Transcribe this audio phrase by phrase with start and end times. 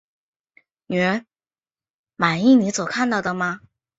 [0.87, 1.27] 女人，
[2.15, 3.61] 满意你所看到的吗？